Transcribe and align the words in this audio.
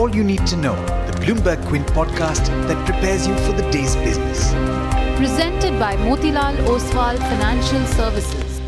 all 0.00 0.16
you 0.16 0.24
need 0.24 0.46
to 0.46 0.56
know, 0.56 0.74
the 1.08 1.12
Bloomberg 1.20 1.62
Quint 1.68 1.86
podcast 1.88 2.46
that 2.68 2.86
prepares 2.86 3.26
you 3.26 3.36
for 3.40 3.52
the 3.52 3.70
day's 3.70 3.94
business. 3.96 4.50
Presented 5.18 5.78
by 5.78 5.94
Motilal 5.96 6.56
Oswal 6.64 7.18
Financial 7.18 7.84
Services. 7.84 8.62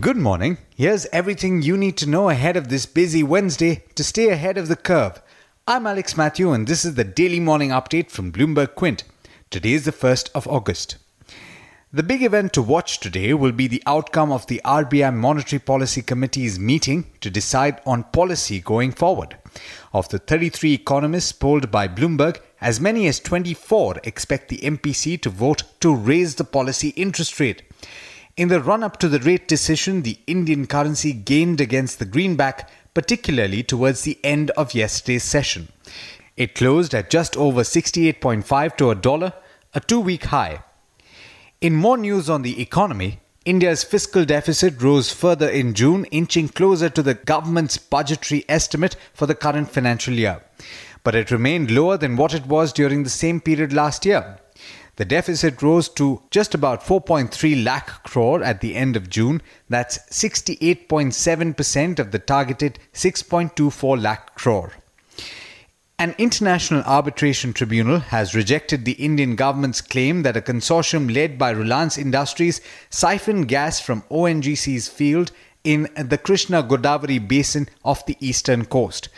Good 0.00 0.16
morning. 0.16 0.58
Here's 0.74 1.06
everything 1.12 1.62
you 1.62 1.76
need 1.76 1.96
to 1.98 2.08
know 2.08 2.28
ahead 2.28 2.56
of 2.56 2.70
this 2.70 2.86
busy 2.86 3.22
Wednesday 3.22 3.84
to 3.94 4.02
stay 4.02 4.30
ahead 4.30 4.58
of 4.58 4.66
the 4.66 4.74
curve. 4.74 5.22
I'm 5.68 5.86
Alex 5.86 6.16
Matthew, 6.16 6.50
and 6.50 6.66
this 6.66 6.84
is 6.84 6.94
the 6.96 7.04
daily 7.04 7.38
morning 7.38 7.70
update 7.70 8.10
from 8.10 8.32
Bloomberg 8.32 8.74
Quint. 8.74 9.04
Today 9.50 9.74
is 9.74 9.84
the 9.84 9.92
1st 9.92 10.30
of 10.34 10.48
August. 10.48 10.96
The 11.92 12.02
big 12.02 12.24
event 12.24 12.52
to 12.54 12.62
watch 12.62 12.98
today 12.98 13.32
will 13.32 13.52
be 13.52 13.68
the 13.68 13.82
outcome 13.86 14.32
of 14.32 14.48
the 14.48 14.60
RBI 14.64 15.14
Monetary 15.14 15.60
Policy 15.60 16.02
Committee's 16.02 16.58
meeting 16.58 17.06
to 17.20 17.30
decide 17.30 17.80
on 17.86 18.02
policy 18.02 18.60
going 18.60 18.90
forward. 18.90 19.36
Of 19.92 20.08
the 20.08 20.18
33 20.18 20.74
economists 20.74 21.32
polled 21.32 21.70
by 21.70 21.88
Bloomberg, 21.88 22.40
as 22.60 22.80
many 22.80 23.06
as 23.06 23.20
24 23.20 24.00
expect 24.04 24.48
the 24.48 24.58
MPC 24.58 25.20
to 25.22 25.30
vote 25.30 25.62
to 25.80 25.94
raise 25.94 26.34
the 26.34 26.44
policy 26.44 26.90
interest 26.90 27.38
rate. 27.40 27.62
In 28.36 28.48
the 28.48 28.60
run 28.60 28.82
up 28.82 28.98
to 28.98 29.08
the 29.08 29.18
rate 29.18 29.48
decision, 29.48 30.02
the 30.02 30.18
Indian 30.26 30.66
currency 30.66 31.12
gained 31.12 31.60
against 31.60 31.98
the 31.98 32.04
greenback, 32.04 32.70
particularly 32.94 33.62
towards 33.62 34.02
the 34.02 34.18
end 34.22 34.50
of 34.50 34.74
yesterday's 34.74 35.24
session. 35.24 35.68
It 36.36 36.54
closed 36.54 36.94
at 36.94 37.10
just 37.10 37.36
over 37.36 37.62
68.5 37.62 38.76
to 38.76 38.90
a 38.90 38.94
dollar, 38.94 39.32
a 39.74 39.80
two 39.80 40.00
week 40.00 40.26
high. 40.26 40.62
In 41.60 41.74
more 41.74 41.98
news 41.98 42.30
on 42.30 42.42
the 42.42 42.62
economy, 42.62 43.18
India's 43.48 43.82
fiscal 43.82 44.26
deficit 44.26 44.82
rose 44.82 45.10
further 45.10 45.48
in 45.48 45.72
June, 45.72 46.04
inching 46.10 46.50
closer 46.50 46.90
to 46.90 47.02
the 47.02 47.14
government's 47.14 47.78
budgetary 47.78 48.44
estimate 48.46 48.94
for 49.14 49.24
the 49.24 49.34
current 49.34 49.70
financial 49.70 50.12
year. 50.12 50.42
But 51.02 51.14
it 51.14 51.30
remained 51.30 51.70
lower 51.70 51.96
than 51.96 52.16
what 52.16 52.34
it 52.34 52.44
was 52.44 52.74
during 52.74 53.04
the 53.04 53.08
same 53.08 53.40
period 53.40 53.72
last 53.72 54.04
year. 54.04 54.38
The 54.96 55.06
deficit 55.06 55.62
rose 55.62 55.88
to 55.94 56.20
just 56.30 56.54
about 56.54 56.82
4.3 56.82 57.64
lakh 57.64 58.02
crore 58.02 58.42
at 58.42 58.60
the 58.60 58.74
end 58.74 58.96
of 58.96 59.08
June. 59.08 59.40
That's 59.70 59.98
68.7% 60.10 61.98
of 61.98 62.10
the 62.10 62.18
targeted 62.18 62.78
6.24 62.92 64.02
lakh 64.02 64.34
crore. 64.34 64.74
An 66.00 66.14
international 66.16 66.84
arbitration 66.84 67.52
tribunal 67.52 67.98
has 67.98 68.32
rejected 68.32 68.84
the 68.84 68.92
Indian 68.92 69.34
government's 69.34 69.80
claim 69.80 70.22
that 70.22 70.36
a 70.36 70.40
consortium 70.40 71.12
led 71.12 71.36
by 71.36 71.50
Reliance 71.50 71.98
Industries 71.98 72.60
siphoned 72.88 73.48
gas 73.48 73.80
from 73.80 74.02
ONGC's 74.08 74.86
field 74.86 75.32
in 75.64 75.88
the 75.96 76.16
Krishna 76.16 76.62
Godavari 76.62 77.18
basin 77.18 77.68
off 77.84 78.06
the 78.06 78.16
eastern 78.20 78.64
coast. 78.66 79.08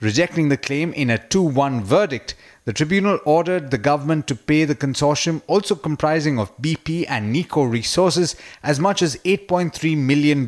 Rejecting 0.00 0.48
the 0.48 0.56
claim 0.56 0.94
in 0.94 1.10
a 1.10 1.18
2 1.18 1.42
1 1.42 1.84
verdict, 1.84 2.34
the 2.64 2.72
tribunal 2.72 3.18
ordered 3.26 3.70
the 3.70 3.76
government 3.76 4.26
to 4.28 4.34
pay 4.34 4.64
the 4.64 4.74
consortium, 4.74 5.42
also 5.46 5.74
comprising 5.74 6.38
of 6.38 6.56
BP 6.56 7.04
and 7.06 7.36
Niko 7.36 7.70
Resources, 7.70 8.34
as 8.62 8.80
much 8.80 9.02
as 9.02 9.16
$8.3 9.26 9.98
million. 9.98 10.46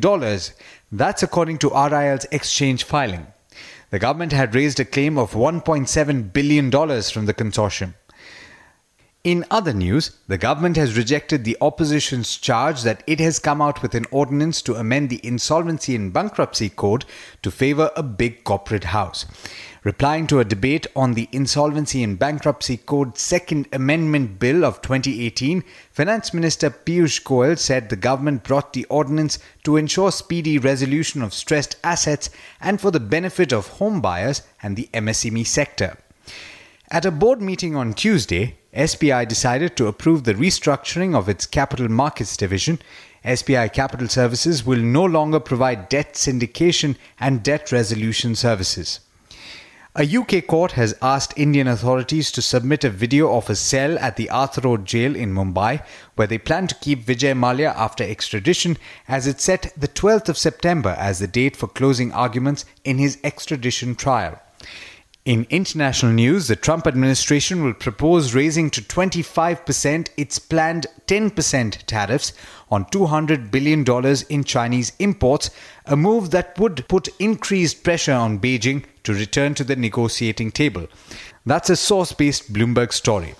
That's 0.91 1.21
according 1.21 1.59
to 1.59 1.69
RIL's 1.69 2.25
exchange 2.31 2.83
filing. 2.83 3.27
The 3.89 3.99
government 3.99 4.33
had 4.33 4.53
raised 4.53 4.79
a 4.81 4.85
claim 4.85 5.17
of 5.17 5.31
$1.7 5.31 6.33
billion 6.33 6.69
from 6.69 7.25
the 7.25 7.33
consortium. 7.33 7.93
In 9.27 9.43
other 9.51 9.73
news, 9.73 10.11
the 10.29 10.37
government 10.37 10.77
has 10.77 10.95
rejected 10.95 11.43
the 11.43 11.57
opposition's 11.59 12.37
charge 12.37 12.83
that 12.83 13.03
it 13.05 13.19
has 13.19 13.39
come 13.39 13.61
out 13.61 13.81
with 13.81 13.93
an 13.93 14.05
ordinance 14.09 14.61
to 14.61 14.75
amend 14.75 15.09
the 15.09 15.19
Insolvency 15.21 15.95
and 15.97 16.13
Bankruptcy 16.13 16.69
Code 16.69 17.03
to 17.41 17.51
favor 17.51 17.91
a 17.97 18.03
big 18.03 18.45
corporate 18.45 18.85
house. 18.85 19.25
Replying 19.83 20.27
to 20.27 20.39
a 20.39 20.45
debate 20.45 20.87
on 20.95 21.13
the 21.13 21.27
Insolvency 21.33 22.03
and 22.03 22.17
Bankruptcy 22.17 22.77
Code 22.77 23.17
Second 23.17 23.67
Amendment 23.73 24.39
Bill 24.39 24.63
of 24.63 24.81
2018, 24.81 25.61
Finance 25.91 26.33
Minister 26.33 26.69
Piyush 26.69 27.21
Goyal 27.23 27.59
said 27.59 27.89
the 27.89 27.97
government 27.97 28.45
brought 28.45 28.71
the 28.71 28.85
ordinance 28.85 29.39
to 29.65 29.75
ensure 29.75 30.13
speedy 30.13 30.57
resolution 30.57 31.21
of 31.21 31.33
stressed 31.33 31.75
assets 31.83 32.29
and 32.61 32.79
for 32.79 32.91
the 32.91 33.01
benefit 33.01 33.51
of 33.51 33.67
home 33.67 33.99
buyers 33.99 34.43
and 34.63 34.77
the 34.77 34.87
MSME 34.93 35.45
sector. 35.45 35.97
At 36.89 37.05
a 37.05 37.11
board 37.11 37.41
meeting 37.41 37.75
on 37.75 37.93
Tuesday, 37.93 38.55
SBI 38.73 39.27
decided 39.27 39.75
to 39.75 39.87
approve 39.87 40.23
the 40.23 40.35
restructuring 40.35 41.17
of 41.17 41.27
its 41.27 41.45
capital 41.45 41.89
markets 41.89 42.37
division. 42.37 42.79
SBI 43.25 43.73
Capital 43.73 44.07
Services 44.07 44.65
will 44.65 44.79
no 44.79 45.03
longer 45.03 45.41
provide 45.41 45.89
debt 45.89 46.13
syndication 46.13 46.95
and 47.19 47.43
debt 47.43 47.73
resolution 47.73 48.35
services. 48.35 49.01
A 49.97 50.15
UK 50.15 50.47
court 50.47 50.73
has 50.73 50.95
asked 51.01 51.33
Indian 51.35 51.67
authorities 51.67 52.31
to 52.31 52.41
submit 52.41 52.85
a 52.85 52.89
video 52.89 53.35
of 53.35 53.49
a 53.49 53.55
cell 53.55 53.99
at 53.99 54.15
the 54.15 54.29
Arthur 54.29 54.61
Road 54.61 54.85
jail 54.85 55.13
in 55.13 55.33
Mumbai, 55.33 55.83
where 56.15 56.27
they 56.27 56.37
plan 56.37 56.67
to 56.67 56.75
keep 56.75 57.05
Vijay 57.05 57.37
Mallya 57.37 57.75
after 57.75 58.05
extradition, 58.05 58.77
as 59.09 59.27
it 59.27 59.41
set 59.41 59.73
the 59.75 59.89
12th 59.89 60.29
of 60.29 60.37
September 60.37 60.95
as 60.97 61.19
the 61.19 61.27
date 61.27 61.57
for 61.57 61.67
closing 61.67 62.13
arguments 62.13 62.63
in 62.85 62.97
his 62.97 63.17
extradition 63.25 63.93
trial. 63.93 64.39
In 65.27 65.45
international 65.49 66.13
news, 66.13 66.47
the 66.47 66.55
Trump 66.55 66.87
administration 66.87 67.61
will 67.61 67.73
propose 67.73 68.33
raising 68.33 68.69
to 68.69 68.81
25% 68.81 70.07
its 70.15 70.39
planned 70.39 70.87
10% 71.07 71.83
tariffs 71.83 72.31
on 72.71 72.85
$200 72.85 73.51
billion 73.51 73.83
in 74.29 74.45
Chinese 74.45 74.93
imports, 74.99 75.49
a 75.85 75.97
move 75.97 76.31
that 76.31 76.57
would 76.57 76.87
put 76.87 77.09
increased 77.19 77.83
pressure 77.83 78.13
on 78.13 78.39
Beijing 78.39 78.85
to 79.03 79.13
return 79.13 79.53
to 79.55 79.65
the 79.65 79.75
negotiating 79.75 80.49
table. 80.49 80.87
That's 81.45 81.69
a 81.69 81.75
source 81.75 82.13
based 82.13 82.53
Bloomberg 82.53 82.93
story. 82.93 83.35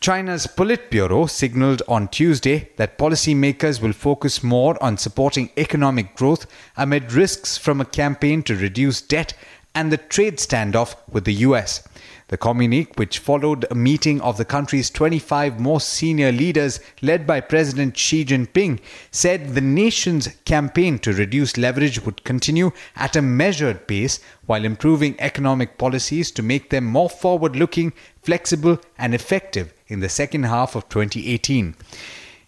China's 0.00 0.46
Politburo 0.46 1.30
signaled 1.30 1.80
on 1.88 2.08
Tuesday 2.08 2.68
that 2.76 2.98
policymakers 2.98 3.80
will 3.80 3.94
focus 3.94 4.42
more 4.42 4.76
on 4.84 4.98
supporting 4.98 5.48
economic 5.56 6.14
growth 6.16 6.46
amid 6.76 7.14
risks 7.14 7.56
from 7.56 7.80
a 7.80 7.86
campaign 7.86 8.42
to 8.42 8.54
reduce 8.54 9.00
debt 9.00 9.32
and 9.74 9.90
the 9.90 9.96
trade 9.96 10.38
standoff 10.38 10.96
with 11.10 11.24
the 11.24 11.34
US. 11.34 11.86
The 12.28 12.38
communique, 12.38 12.94
which 12.96 13.18
followed 13.18 13.66
a 13.70 13.74
meeting 13.74 14.20
of 14.22 14.38
the 14.38 14.46
country's 14.46 14.88
25 14.88 15.60
most 15.60 15.90
senior 15.90 16.32
leaders 16.32 16.80
led 17.02 17.26
by 17.26 17.40
President 17.40 17.98
Xi 17.98 18.24
Jinping, 18.24 18.80
said 19.10 19.54
the 19.54 19.60
nation's 19.60 20.28
campaign 20.46 20.98
to 21.00 21.12
reduce 21.12 21.58
leverage 21.58 22.02
would 22.04 22.24
continue 22.24 22.72
at 22.96 23.14
a 23.14 23.20
measured 23.20 23.86
pace 23.86 24.20
while 24.46 24.64
improving 24.64 25.16
economic 25.18 25.76
policies 25.76 26.30
to 26.30 26.42
make 26.42 26.70
them 26.70 26.84
more 26.84 27.10
forward 27.10 27.56
looking, 27.56 27.92
flexible, 28.22 28.80
and 28.96 29.14
effective 29.14 29.74
in 29.88 30.00
the 30.00 30.08
second 30.08 30.44
half 30.44 30.74
of 30.74 30.88
2018. 30.88 31.74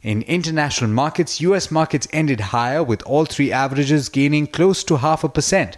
In 0.03 0.22
international 0.22 0.91
markets, 0.91 1.41
US 1.42 1.70
markets 1.70 2.09
ended 2.12 2.41
higher 2.41 2.82
with 2.82 3.03
all 3.03 3.26
three 3.26 3.53
averages 3.53 4.09
gaining 4.09 4.47
close 4.47 4.82
to 4.84 4.97
half 4.97 5.22
a 5.22 5.28
percent. 5.28 5.76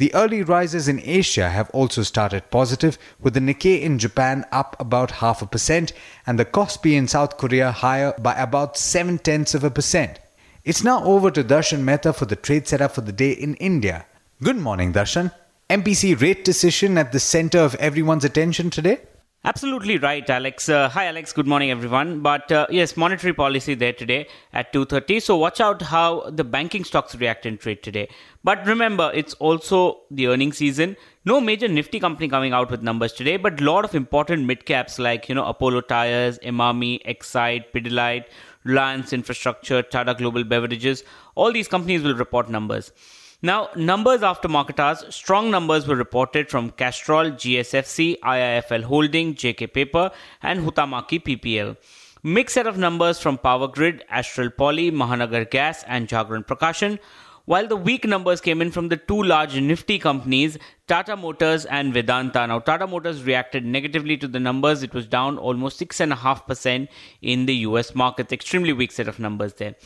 The 0.00 0.14
early 0.14 0.42
rises 0.42 0.88
in 0.88 1.02
Asia 1.04 1.50
have 1.50 1.68
also 1.74 2.02
started 2.02 2.50
positive, 2.50 2.96
with 3.20 3.34
the 3.34 3.40
Nikkei 3.40 3.82
in 3.82 3.98
Japan 3.98 4.46
up 4.50 4.74
about 4.80 5.10
half 5.20 5.42
a 5.42 5.46
percent 5.46 5.92
and 6.26 6.38
the 6.38 6.46
Kospi 6.46 6.94
in 6.94 7.06
South 7.06 7.36
Korea 7.36 7.70
higher 7.70 8.14
by 8.18 8.32
about 8.32 8.78
seven 8.78 9.18
tenths 9.18 9.54
of 9.54 9.62
a 9.62 9.70
percent. 9.70 10.18
It's 10.64 10.82
now 10.82 11.04
over 11.04 11.30
to 11.30 11.44
Darshan 11.44 11.84
Mehta 11.84 12.14
for 12.14 12.24
the 12.24 12.34
trade 12.34 12.66
setup 12.66 12.92
for 12.92 13.02
the 13.02 13.12
day 13.12 13.32
in 13.32 13.56
India. 13.56 14.06
Good 14.42 14.56
morning, 14.56 14.94
Darshan. 14.94 15.34
MPC 15.68 16.18
rate 16.18 16.46
decision 16.46 16.96
at 16.96 17.12
the 17.12 17.20
center 17.20 17.58
of 17.58 17.74
everyone's 17.74 18.24
attention 18.24 18.70
today? 18.70 19.00
Absolutely 19.42 19.96
right, 19.96 20.28
Alex. 20.28 20.68
Uh, 20.68 20.90
hi, 20.90 21.06
Alex. 21.06 21.32
Good 21.32 21.46
morning, 21.46 21.70
everyone. 21.70 22.20
But 22.20 22.52
uh, 22.52 22.66
yes, 22.68 22.94
monetary 22.94 23.32
policy 23.32 23.72
there 23.72 23.94
today 23.94 24.26
at 24.52 24.70
2:30. 24.74 25.18
So 25.22 25.34
watch 25.38 25.62
out 25.62 25.80
how 25.80 26.28
the 26.28 26.44
banking 26.44 26.84
stocks 26.84 27.14
react 27.14 27.46
in 27.46 27.56
trade 27.56 27.82
today. 27.82 28.10
But 28.44 28.66
remember, 28.66 29.10
it's 29.14 29.32
also 29.34 30.02
the 30.10 30.26
earning 30.26 30.52
season. 30.52 30.94
No 31.24 31.40
major 31.40 31.68
Nifty 31.68 32.00
company 32.00 32.28
coming 32.28 32.52
out 32.52 32.70
with 32.70 32.82
numbers 32.82 33.14
today, 33.14 33.38
but 33.38 33.62
lot 33.62 33.86
of 33.86 33.94
important 33.94 34.44
mid 34.44 34.66
caps 34.66 34.98
like 34.98 35.26
you 35.30 35.34
know 35.34 35.46
Apollo 35.46 35.82
Tyres, 35.94 36.38
Emami, 36.40 36.92
Exide, 37.14 37.64
Pidilite, 37.72 38.26
Reliance 38.64 39.14
Infrastructure, 39.14 39.80
Tata 39.80 40.12
Global 40.12 40.44
Beverages. 40.44 41.02
All 41.34 41.50
these 41.50 41.66
companies 41.76 42.02
will 42.02 42.14
report 42.14 42.50
numbers. 42.50 42.92
Now, 43.42 43.70
numbers 43.74 44.22
after 44.22 44.48
market 44.48 44.78
hours, 44.78 45.02
strong 45.08 45.50
numbers 45.50 45.88
were 45.88 45.96
reported 45.96 46.50
from 46.50 46.72
Castrol, 46.72 47.30
GSFC, 47.30 48.20
IIFL 48.20 48.82
Holding, 48.82 49.34
JK 49.34 49.72
Paper, 49.72 50.10
and 50.42 50.60
Huhtamaki 50.60 51.22
PPL. 51.22 51.78
Mixed 52.22 52.52
set 52.52 52.66
of 52.66 52.76
numbers 52.76 53.18
from 53.18 53.38
Power 53.38 53.66
Grid, 53.66 54.04
Astral 54.10 54.50
Poly, 54.50 54.90
Mahanagar 54.90 55.50
Gas, 55.50 55.82
and 55.88 56.06
Jagran 56.06 56.44
Prakashan. 56.44 56.98
While 57.46 57.66
the 57.66 57.76
weak 57.76 58.04
numbers 58.04 58.42
came 58.42 58.60
in 58.60 58.70
from 58.70 58.90
the 58.90 58.98
two 58.98 59.22
large 59.22 59.58
Nifty 59.58 59.98
companies, 59.98 60.58
Tata 60.86 61.16
Motors 61.16 61.64
and 61.64 61.94
Vedanta. 61.94 62.46
Now, 62.46 62.58
Tata 62.58 62.86
Motors 62.86 63.22
reacted 63.24 63.64
negatively 63.64 64.18
to 64.18 64.28
the 64.28 64.38
numbers. 64.38 64.82
It 64.82 64.92
was 64.92 65.06
down 65.06 65.38
almost 65.38 65.80
6.5% 65.80 66.88
in 67.22 67.46
the 67.46 67.54
US 67.68 67.94
markets. 67.94 68.34
Extremely 68.34 68.74
weak 68.74 68.92
set 68.92 69.08
of 69.08 69.18
numbers 69.18 69.54
there. 69.54 69.76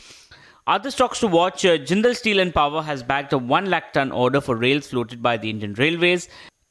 Other 0.67 0.89
stocks 0.89 1.19
to 1.19 1.27
watch 1.27 1.63
uh, 1.63 1.77
Jindal 1.77 2.15
Steel 2.15 2.39
and 2.39 2.51
Power 2.51 2.81
has 2.81 3.03
backed 3.03 3.33
a 3.33 3.37
1 3.37 3.69
lakh 3.69 3.93
ton 3.93 4.11
order 4.11 4.41
for 4.41 4.55
rails 4.55 4.87
floated 4.87 5.21
by 5.21 5.37
the 5.37 5.47
Indian 5.47 5.75
Railways. 5.75 6.27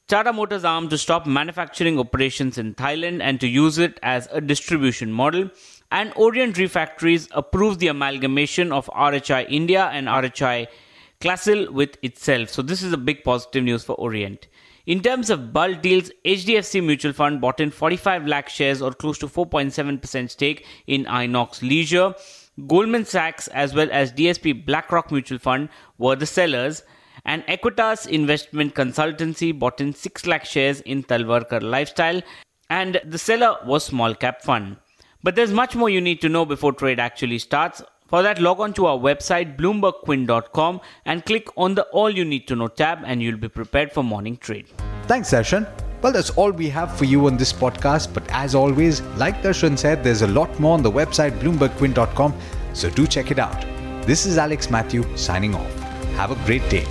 Tata 0.09 0.33
Motors 0.33 0.65
armed 0.65 0.89
to 0.89 0.97
stop 0.97 1.25
manufacturing 1.25 1.97
operations 1.97 2.57
in 2.57 2.75
Thailand 2.75 3.21
and 3.21 3.39
to 3.39 3.47
use 3.47 3.77
it 3.77 3.97
as 4.03 4.27
a 4.33 4.41
distribution 4.41 5.13
model. 5.13 5.49
And 5.91 6.11
Orient 6.17 6.57
Refractories 6.57 7.29
approved 7.31 7.79
the 7.79 7.87
amalgamation 7.87 8.73
of 8.73 8.87
RHI 8.87 9.49
India 9.49 9.85
and 9.85 10.07
RHI 10.07 10.67
Clasil 11.21 11.71
with 11.71 11.97
itself. 12.01 12.49
So 12.49 12.61
this 12.61 12.83
is 12.83 12.91
a 12.91 12.97
big 12.97 13.23
positive 13.23 13.63
news 13.63 13.85
for 13.85 13.93
Orient. 13.93 14.49
In 14.85 15.01
terms 15.01 15.29
of 15.29 15.53
bulk 15.53 15.81
deals, 15.81 16.11
HDFC 16.25 16.83
Mutual 16.83 17.13
Fund 17.13 17.39
bought 17.39 17.61
in 17.61 17.71
45 17.71 18.27
lakh 18.27 18.49
shares 18.49 18.81
or 18.81 18.91
close 18.91 19.17
to 19.19 19.27
4.7% 19.27 20.29
stake 20.29 20.65
in 20.85 21.05
Inox 21.05 21.61
Leisure. 21.61 22.13
Goldman 22.67 23.05
Sachs 23.05 23.47
as 23.49 23.73
well 23.73 23.89
as 23.91 24.13
DSP 24.13 24.65
BlackRock 24.65 25.11
Mutual 25.11 25.39
Fund 25.39 25.69
were 25.97 26.15
the 26.15 26.25
sellers 26.25 26.83
and 27.25 27.45
Equitas 27.47 28.07
Investment 28.07 28.75
Consultancy 28.75 29.57
bought 29.57 29.81
in 29.81 29.93
6 29.93 30.25
lakh 30.25 30.45
shares 30.45 30.81
in 30.81 31.03
Talwalkar 31.03 31.61
Lifestyle 31.61 32.21
and 32.69 33.01
the 33.05 33.17
seller 33.17 33.57
was 33.65 33.83
Small 33.85 34.15
Cap 34.15 34.41
Fund. 34.41 34.77
But 35.21 35.35
there's 35.35 35.51
much 35.51 35.75
more 35.75 35.89
you 35.89 36.01
need 36.01 36.21
to 36.21 36.29
know 36.29 36.45
before 36.45 36.71
trade 36.71 36.99
actually 36.99 37.39
starts. 37.39 37.81
For 38.07 38.21
that, 38.21 38.39
log 38.39 38.59
on 38.59 38.73
to 38.75 38.85
our 38.85 38.97
website 38.97 39.57
bloombergquint.com 39.57 40.79
and 41.05 41.25
click 41.25 41.49
on 41.57 41.75
the 41.75 41.83
All 41.85 42.09
You 42.09 42.23
Need 42.23 42.47
to 42.47 42.55
Know 42.55 42.67
tab 42.67 42.99
and 43.03 43.21
you'll 43.21 43.37
be 43.37 43.49
prepared 43.49 43.91
for 43.91 44.03
morning 44.03 44.37
trade. 44.37 44.67
Thanks, 45.07 45.31
Darshan. 45.31 45.84
Well, 46.05 46.13
that's 46.13 46.29
all 46.29 46.51
we 46.51 46.69
have 46.69 46.95
for 46.95 47.05
you 47.05 47.25
on 47.25 47.35
this 47.35 47.51
podcast. 47.51 48.13
But 48.13 48.29
as 48.29 48.53
always, 48.53 49.01
like 49.17 49.41
Darshan 49.41 49.75
said, 49.75 50.03
there's 50.03 50.21
a 50.21 50.27
lot 50.27 50.59
more 50.59 50.75
on 50.75 50.83
the 50.83 50.91
website 50.91 51.39
bloombergquint.com, 51.39 52.31
so 52.73 52.91
do 52.91 53.07
check 53.07 53.31
it 53.31 53.39
out. 53.39 53.59
This 54.05 54.27
is 54.27 54.37
Alex 54.37 54.69
Matthew 54.69 55.03
signing 55.17 55.55
off. 55.55 55.73
Have 56.13 56.29
a 56.29 56.35
great 56.45 56.69
day. 56.69 56.85